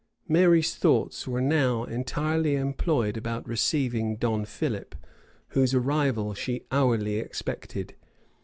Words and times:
Mary's 0.27 0.73
thoughts 0.73 1.27
were 1.27 1.39
now 1.41 1.83
entirely 1.83 2.55
employed 2.55 3.15
about 3.17 3.47
receiving 3.47 4.15
Don 4.15 4.45
Philip, 4.45 4.95
whose 5.49 5.75
arrival 5.75 6.33
she 6.33 6.65
hourly 6.71 7.19
expected. 7.19 7.93